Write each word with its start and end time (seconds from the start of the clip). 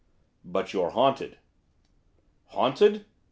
'But 0.43 0.73
you're 0.73 0.89
haunted.' 0.89 1.37
'Haunted? 2.47 3.05